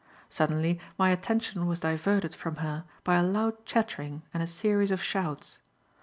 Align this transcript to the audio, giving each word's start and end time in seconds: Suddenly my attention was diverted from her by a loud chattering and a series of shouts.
Suddenly 0.29 0.79
my 0.97 1.11
attention 1.11 1.67
was 1.67 1.81
diverted 1.81 2.33
from 2.33 2.55
her 2.55 2.85
by 3.03 3.17
a 3.17 3.21
loud 3.23 3.67
chattering 3.67 4.23
and 4.33 4.41
a 4.41 4.47
series 4.47 4.89
of 4.89 4.99
shouts. 4.99 5.59